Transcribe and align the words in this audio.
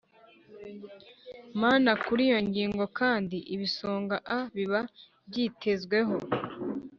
mana 1.61 1.91
Kuri 2.05 2.21
iyo 2.29 2.39
ngingo 2.47 2.83
kandi 2.99 3.37
ibisonga 3.53 4.15
a 4.37 4.39
biba 4.55 4.81
byitezweho 5.29 6.15